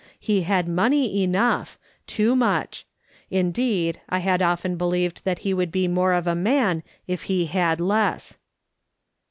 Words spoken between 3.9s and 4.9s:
I had often